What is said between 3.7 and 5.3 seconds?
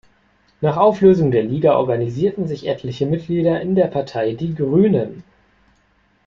der Partei Die Grünen.